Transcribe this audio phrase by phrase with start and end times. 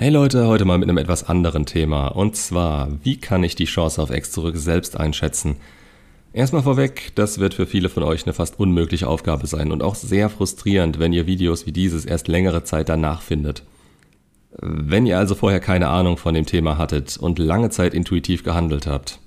[0.00, 2.06] Hey Leute, heute mal mit einem etwas anderen Thema.
[2.06, 5.56] Und zwar, wie kann ich die Chance auf Ex zurück selbst einschätzen?
[6.32, 9.96] Erstmal vorweg, das wird für viele von euch eine fast unmögliche Aufgabe sein und auch
[9.96, 13.64] sehr frustrierend, wenn ihr Videos wie dieses erst längere Zeit danach findet.
[14.52, 18.86] Wenn ihr also vorher keine Ahnung von dem Thema hattet und lange Zeit intuitiv gehandelt
[18.86, 19.18] habt,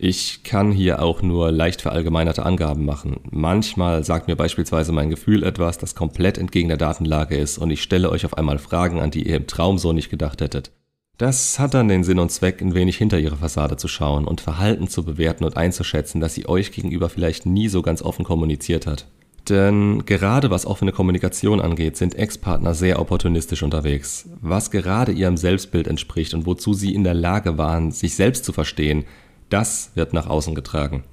[0.00, 3.16] ich kann hier auch nur leicht verallgemeinerte Angaben machen.
[3.30, 7.82] Manchmal sagt mir beispielsweise mein Gefühl etwas, das komplett entgegen der Datenlage ist und ich
[7.82, 10.70] stelle euch auf einmal Fragen, an die ihr im Traum so nicht gedacht hättet.
[11.16, 14.40] Das hat dann den Sinn und Zweck, ein wenig hinter ihre Fassade zu schauen und
[14.40, 18.86] Verhalten zu bewerten und einzuschätzen, das sie euch gegenüber vielleicht nie so ganz offen kommuniziert
[18.86, 19.08] hat.
[19.48, 24.28] Denn gerade was offene Kommunikation angeht, sind Ex-Partner sehr opportunistisch unterwegs.
[24.40, 28.52] Was gerade ihrem Selbstbild entspricht und wozu sie in der Lage waren, sich selbst zu
[28.52, 29.04] verstehen,
[29.48, 31.04] das wird nach außen getragen.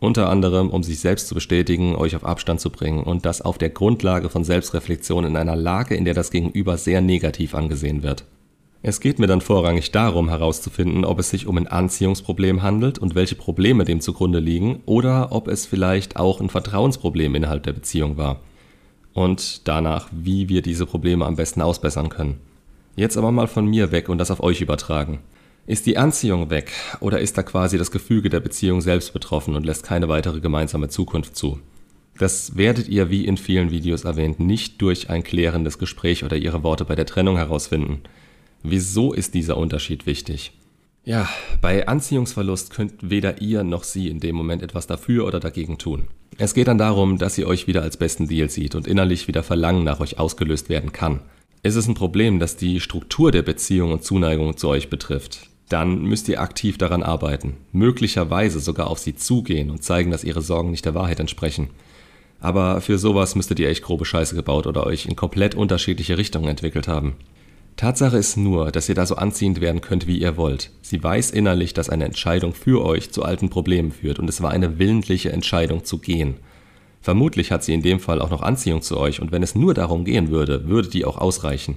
[0.00, 3.58] Unter anderem, um sich selbst zu bestätigen, euch auf Abstand zu bringen und das auf
[3.58, 8.24] der Grundlage von Selbstreflexion in einer Lage, in der das Gegenüber sehr negativ angesehen wird.
[8.82, 13.14] Es geht mir dann vorrangig darum herauszufinden, ob es sich um ein Anziehungsproblem handelt und
[13.14, 18.16] welche Probleme dem zugrunde liegen oder ob es vielleicht auch ein Vertrauensproblem innerhalb der Beziehung
[18.16, 18.40] war.
[19.12, 22.40] Und danach, wie wir diese Probleme am besten ausbessern können.
[22.96, 25.18] Jetzt aber mal von mir weg und das auf euch übertragen.
[25.66, 29.66] Ist die Anziehung weg oder ist da quasi das Gefüge der Beziehung selbst betroffen und
[29.66, 31.60] lässt keine weitere gemeinsame Zukunft zu?
[32.18, 36.62] Das werdet ihr, wie in vielen Videos erwähnt, nicht durch ein klärendes Gespräch oder ihre
[36.62, 38.02] Worte bei der Trennung herausfinden.
[38.62, 40.52] Wieso ist dieser Unterschied wichtig?
[41.02, 41.28] Ja,
[41.62, 46.08] bei Anziehungsverlust könnt weder ihr noch sie in dem Moment etwas dafür oder dagegen tun.
[46.36, 49.42] Es geht dann darum, dass sie euch wieder als besten Deal sieht und innerlich wieder
[49.42, 51.20] Verlangen nach euch ausgelöst werden kann.
[51.62, 56.02] Ist es ein Problem, das die Struktur der Beziehung und Zuneigung zu euch betrifft, dann
[56.02, 60.70] müsst ihr aktiv daran arbeiten, möglicherweise sogar auf sie zugehen und zeigen, dass ihre Sorgen
[60.70, 61.68] nicht der Wahrheit entsprechen.
[62.40, 66.48] Aber für sowas müsstet ihr echt grobe Scheiße gebaut oder euch in komplett unterschiedliche Richtungen
[66.48, 67.16] entwickelt haben.
[67.76, 70.70] Tatsache ist nur, dass ihr da so anziehend werden könnt, wie ihr wollt.
[70.80, 74.50] Sie weiß innerlich, dass eine Entscheidung für euch zu alten Problemen führt und es war
[74.50, 76.38] eine willentliche Entscheidung zu gehen.
[77.00, 79.74] Vermutlich hat sie in dem Fall auch noch Anziehung zu euch und wenn es nur
[79.74, 81.76] darum gehen würde, würde die auch ausreichen.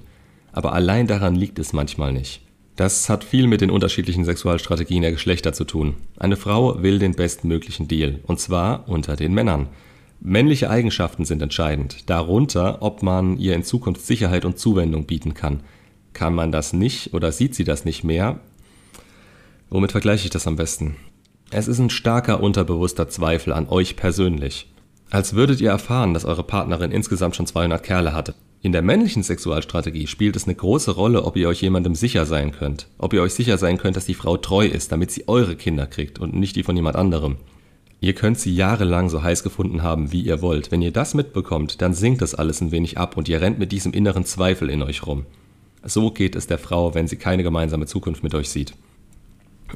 [0.52, 2.42] Aber allein daran liegt es manchmal nicht.
[2.76, 5.96] Das hat viel mit den unterschiedlichen Sexualstrategien der Geschlechter zu tun.
[6.18, 9.70] Eine Frau will den bestmöglichen Deal, und zwar unter den Männern.
[10.20, 15.62] Männliche Eigenschaften sind entscheidend, darunter, ob man ihr in Zukunft Sicherheit und Zuwendung bieten kann.
[16.14, 18.40] Kann man das nicht oder sieht sie das nicht mehr?
[19.70, 20.96] Womit vergleiche ich das am besten?
[21.52, 24.73] Es ist ein starker unterbewusster Zweifel an euch persönlich.
[25.14, 28.34] Als würdet ihr erfahren, dass eure Partnerin insgesamt schon 200 Kerle hatte.
[28.64, 32.52] In der männlichen Sexualstrategie spielt es eine große Rolle, ob ihr euch jemandem sicher sein
[32.52, 32.88] könnt.
[32.98, 35.86] Ob ihr euch sicher sein könnt, dass die Frau treu ist, damit sie eure Kinder
[35.86, 37.38] kriegt und nicht die von jemand anderem.
[38.02, 40.72] Ihr könnt sie jahrelang so heiß gefunden haben, wie ihr wollt.
[40.72, 43.72] Wenn ihr das mitbekommt, dann sinkt das alles ein wenig ab und ihr rennt mit
[43.72, 45.28] diesem inneren Zweifel in euch rum.
[45.84, 48.74] So geht es der Frau, wenn sie keine gemeinsame Zukunft mit euch sieht.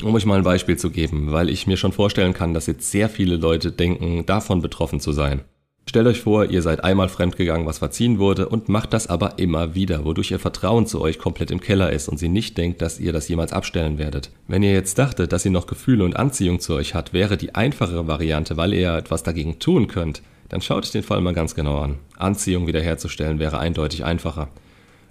[0.04, 2.92] Um euch mal ein Beispiel zu geben, weil ich mir schon vorstellen kann, dass jetzt
[2.92, 5.42] sehr viele Leute denken, davon betroffen zu sein.
[5.90, 9.74] Stellt euch vor, ihr seid einmal fremdgegangen, was verziehen wurde, und macht das aber immer
[9.74, 13.00] wieder, wodurch ihr Vertrauen zu euch komplett im Keller ist und sie nicht denkt, dass
[13.00, 14.30] ihr das jemals abstellen werdet.
[14.48, 17.56] Wenn ihr jetzt dachtet, dass sie noch Gefühle und Anziehung zu euch hat, wäre die
[17.56, 21.34] einfachere Variante, weil ihr ja etwas dagegen tun könnt, dann schaut euch den Fall mal
[21.34, 21.96] ganz genau an.
[22.18, 24.50] Anziehung wiederherzustellen wäre eindeutig einfacher.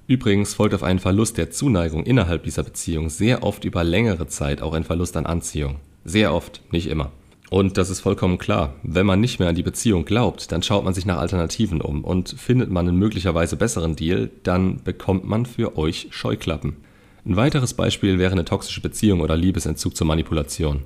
[0.08, 4.62] Übrigens folgt auf einen Verlust der Zuneigung innerhalb dieser Beziehung sehr oft über längere Zeit
[4.62, 5.76] auch ein Verlust an Anziehung.
[6.04, 7.10] Sehr oft, nicht immer.
[7.50, 8.74] Und das ist vollkommen klar.
[8.82, 12.04] Wenn man nicht mehr an die Beziehung glaubt, dann schaut man sich nach Alternativen um
[12.04, 16.76] und findet man einen möglicherweise besseren Deal, dann bekommt man für euch Scheuklappen.
[17.24, 20.82] Ein weiteres Beispiel wäre eine toxische Beziehung oder Liebesentzug zur Manipulation.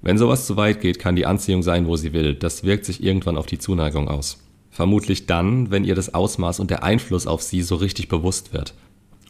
[0.00, 2.34] Wenn sowas zu weit geht, kann die Anziehung sein, wo sie will.
[2.34, 4.42] Das wirkt sich irgendwann auf die Zuneigung aus.
[4.74, 8.74] Vermutlich dann, wenn ihr das Ausmaß und der Einfluss auf sie so richtig bewusst wird.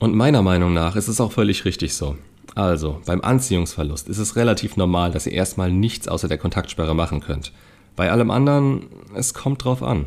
[0.00, 2.16] Und meiner Meinung nach ist es auch völlig richtig so.
[2.55, 7.21] Also, beim Anziehungsverlust ist es relativ normal, dass ihr erstmal nichts außer der Kontaktsperre machen
[7.21, 7.53] könnt.
[7.94, 10.06] Bei allem anderen, es kommt drauf an.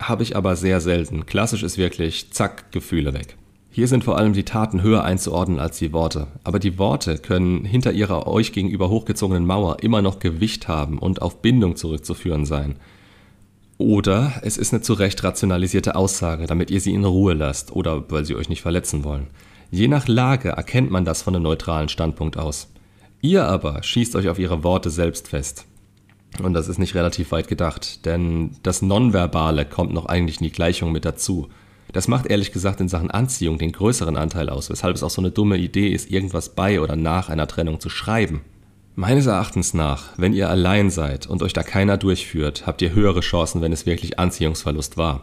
[0.00, 1.26] Habe ich aber sehr selten.
[1.26, 3.36] Klassisch ist wirklich, zack, Gefühle weg.
[3.70, 6.26] Hier sind vor allem die Taten höher einzuordnen als die Worte.
[6.42, 11.22] Aber die Worte können hinter ihrer euch gegenüber hochgezogenen Mauer immer noch Gewicht haben und
[11.22, 12.74] auf Bindung zurückzuführen sein.
[13.78, 18.10] Oder es ist eine zu Recht rationalisierte Aussage, damit ihr sie in Ruhe lasst oder
[18.10, 19.28] weil sie euch nicht verletzen wollen.
[19.70, 22.68] Je nach Lage erkennt man das von einem neutralen Standpunkt aus.
[23.22, 25.66] Ihr aber schießt euch auf ihre Worte selbst fest.
[26.42, 30.52] Und das ist nicht relativ weit gedacht, denn das Nonverbale kommt noch eigentlich in die
[30.52, 31.48] Gleichung mit dazu.
[31.92, 35.20] Das macht ehrlich gesagt in Sachen Anziehung den größeren Anteil aus, weshalb es auch so
[35.20, 38.40] eine dumme Idee ist, irgendwas bei oder nach einer Trennung zu schreiben.
[38.94, 43.20] Meines Erachtens nach, wenn ihr allein seid und euch da keiner durchführt, habt ihr höhere
[43.20, 45.22] Chancen, wenn es wirklich Anziehungsverlust war.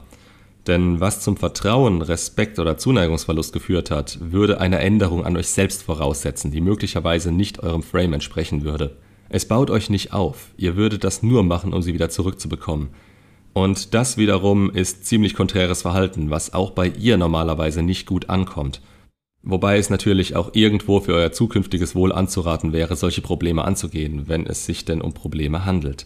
[0.66, 5.83] Denn was zum Vertrauen, Respekt oder Zuneigungsverlust geführt hat, würde eine Änderung an euch selbst
[5.83, 8.98] voraussetzen, die möglicherweise nicht eurem Frame entsprechen würde.
[9.30, 12.89] Es baut euch nicht auf, ihr würdet das nur machen, um sie wieder zurückzubekommen.
[13.54, 18.81] Und das wiederum ist ziemlich konträres Verhalten, was auch bei ihr normalerweise nicht gut ankommt.
[19.41, 24.45] Wobei es natürlich auch irgendwo für euer zukünftiges Wohl anzuraten wäre, solche Probleme anzugehen, wenn
[24.45, 26.06] es sich denn um Probleme handelt.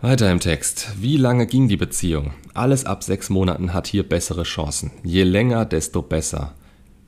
[0.00, 0.92] Weiter im Text.
[1.00, 2.32] Wie lange ging die Beziehung?
[2.54, 4.92] Alles ab sechs Monaten hat hier bessere Chancen.
[5.02, 6.54] Je länger, desto besser.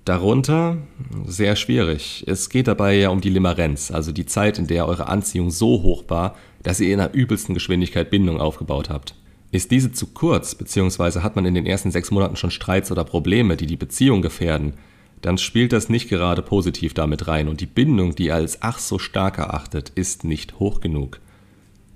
[0.04, 0.78] Darunter
[1.24, 2.24] sehr schwierig.
[2.26, 5.82] Es geht dabei ja um die Limerenz, also die Zeit, in der eure Anziehung so
[5.82, 9.14] hoch war, dass ihr in der übelsten Geschwindigkeit Bindung aufgebaut habt.
[9.52, 13.04] Ist diese zu kurz, beziehungsweise hat man in den ersten sechs Monaten schon Streits oder
[13.04, 14.74] Probleme, die die Beziehung gefährden,
[15.22, 18.78] dann spielt das nicht gerade positiv damit rein und die Bindung, die ihr als ach
[18.78, 21.20] so stark erachtet, ist nicht hoch genug.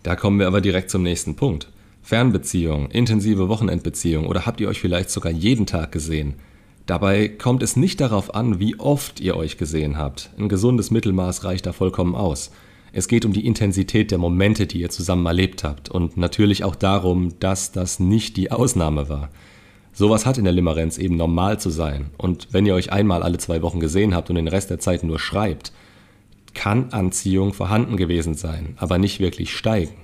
[0.03, 1.69] Da kommen wir aber direkt zum nächsten Punkt.
[2.03, 6.35] Fernbeziehung, intensive Wochenendbeziehung oder habt ihr euch vielleicht sogar jeden Tag gesehen?
[6.85, 10.29] Dabei kommt es nicht darauf an, wie oft ihr euch gesehen habt.
[10.37, 12.51] Ein gesundes Mittelmaß reicht da vollkommen aus.
[12.93, 16.77] Es geht um die Intensität der Momente, die ihr zusammen erlebt habt und natürlich auch
[16.77, 19.31] darum, dass das nicht die Ausnahme war.
[19.95, 22.11] Sowas hat in der Limerenz eben normal zu sein.
[22.19, 25.05] Und wenn ihr euch einmal alle zwei Wochen gesehen habt und den Rest der Zeit
[25.05, 25.73] nur schreibt,
[26.53, 29.95] kann Anziehung vorhanden gewesen sein, aber nicht wirklich steigen.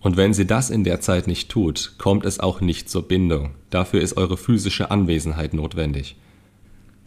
[0.00, 3.50] Und wenn sie das in der Zeit nicht tut, kommt es auch nicht zur Bindung.
[3.68, 6.16] Dafür ist eure physische Anwesenheit notwendig.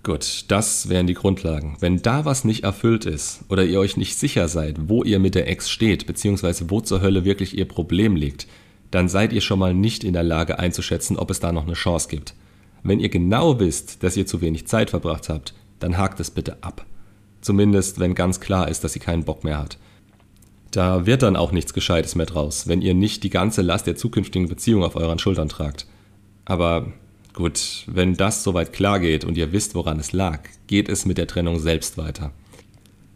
[0.04, 1.77] Gut, das wären die Grundlagen.
[1.80, 5.33] Wenn da was nicht erfüllt ist oder ihr euch nicht sicher seid, wo ihr mit
[5.33, 8.45] der Ex steht, beziehungsweise wo zur Hölle wirklich ihr Problem liegt,
[8.94, 11.74] dann seid ihr schon mal nicht in der Lage einzuschätzen, ob es da noch eine
[11.74, 12.36] Chance gibt.
[12.84, 16.62] Wenn ihr genau wisst, dass ihr zu wenig Zeit verbracht habt, dann hakt es bitte
[16.62, 16.86] ab.
[17.42, 19.80] Zumindest, wenn ganz klar ist, dass sie keinen Bock mehr hat.
[20.69, 23.95] Da wird dann auch nichts Gescheites mehr draus, wenn ihr nicht die ganze Last der
[23.95, 25.88] zukünftigen Beziehung auf euren Schultern tragt.
[26.46, 26.94] Aber
[27.34, 31.18] gut, wenn das soweit klar geht und ihr wisst, woran es lag, geht es mit
[31.18, 32.31] der Trennung selbst weiter.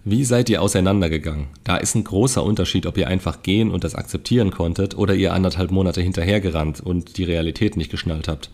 [0.09, 1.48] Wie seid ihr auseinandergegangen?
[1.65, 5.33] Da ist ein großer Unterschied, ob ihr einfach gehen und das akzeptieren konntet oder ihr
[5.33, 8.50] anderthalb Monate hinterhergerannt und die Realität nicht geschnallt habt.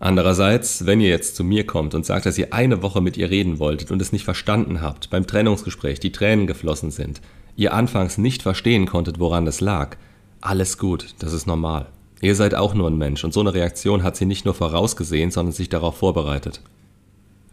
[0.00, 3.30] Andererseits, wenn ihr jetzt zu mir kommt und sagt, dass ihr eine Woche mit ihr
[3.30, 7.20] reden wolltet und es nicht verstanden habt, beim Trennungsgespräch die Tränen geflossen sind,
[7.54, 9.96] ihr anfangs nicht verstehen konntet, woran es lag,
[10.40, 11.86] alles gut, das ist normal.
[12.20, 15.30] Ihr seid auch nur ein Mensch und so eine Reaktion hat sie nicht nur vorausgesehen,
[15.30, 16.62] sondern sich darauf vorbereitet.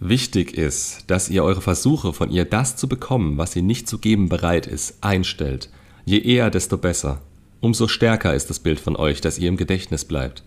[0.05, 3.99] Wichtig ist, dass ihr eure Versuche von ihr das zu bekommen, was sie nicht zu
[3.99, 5.69] geben bereit ist, einstellt.
[6.03, 7.21] Je eher, desto besser.
[7.61, 10.43] Umso stärker ist das Bild von euch, das ihr im Gedächtnis bleibt.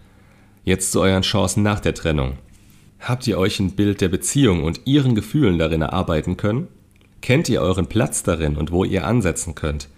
[0.65, 2.37] Jetzt zu euren Chancen nach der Trennung.
[3.01, 6.69] Habt ihr euch ein Bild der Beziehung und ihren Gefühlen darin erarbeiten können?
[7.23, 9.89] Kennt ihr euren Platz darin und wo ihr ansetzen könnt?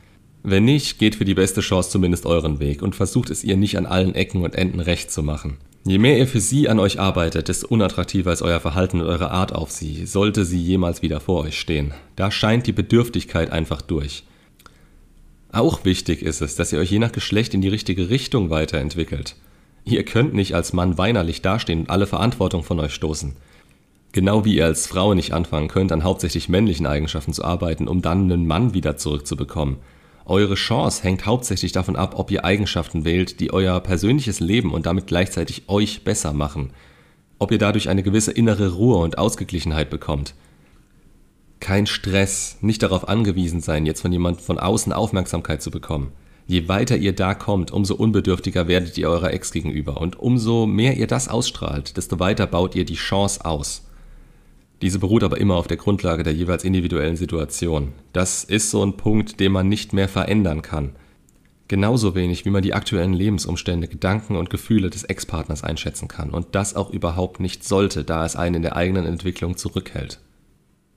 [0.51, 3.77] Wenn nicht, geht für die beste Chance zumindest euren Weg und versucht es ihr nicht
[3.77, 5.59] an allen Ecken und Enden recht zu machen.
[5.85, 9.31] Je mehr ihr für sie an euch arbeitet, desto unattraktiver ist euer Verhalten und eure
[9.31, 11.93] Art auf sie, sollte sie jemals wieder vor euch stehen.
[12.17, 14.25] Da scheint die Bedürftigkeit einfach durch.
[15.53, 19.37] Auch wichtig ist es, dass ihr euch je nach Geschlecht in die richtige Richtung weiterentwickelt.
[19.85, 23.37] Ihr könnt nicht als Mann weinerlich dastehen und alle Verantwortung von euch stoßen.
[24.13, 28.01] Genau wie ihr als Frau nicht anfangen könnt, an hauptsächlich männlichen Eigenschaften zu arbeiten, um
[28.01, 29.77] dann einen Mann wieder zurückzubekommen.
[30.29, 34.85] Eure Chance hängt hauptsächlich davon ab, ob ihr Eigenschaften wählt, die euer persönliches Leben und
[34.85, 36.71] damit gleichzeitig euch besser machen.
[37.39, 40.35] Ob ihr dadurch eine gewisse innere Ruhe und Ausgeglichenheit bekommt.
[41.61, 46.13] Kein Stress, nicht darauf angewiesen sein, jetzt von jemand von außen Aufmerksamkeit zu bekommen.
[46.47, 50.99] Je weiter ihr da kommt, umso unbedürftiger werdet ihr eurer Ex gegenüber und umso mehr
[50.99, 53.88] ihr das ausstrahlt, desto weiter baut ihr die Chance aus.
[54.81, 57.93] Diese beruht aber immer auf der Grundlage der jeweils individuellen Situation.
[58.13, 60.93] Das ist so ein Punkt, den man nicht mehr verändern kann.
[61.67, 66.55] Genauso wenig, wie man die aktuellen Lebensumstände, Gedanken und Gefühle des Ex-Partners einschätzen kann und
[66.55, 70.19] das auch überhaupt nicht sollte, da es einen in der eigenen Entwicklung zurückhält.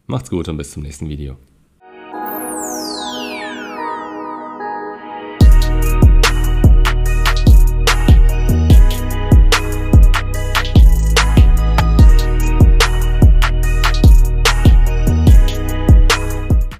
[0.07, 1.35] Macht's gut und bis zum nächsten Video.